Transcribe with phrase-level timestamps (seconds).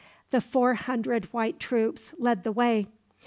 [0.31, 2.87] The four hundred white troops led the way.